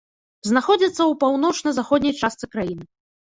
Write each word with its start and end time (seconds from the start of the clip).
Знаходзіцца 0.51 0.93
ў 0.93 1.13
паўночна-заходняй 1.23 2.17
частцы 2.23 2.45
краіны. 2.57 2.83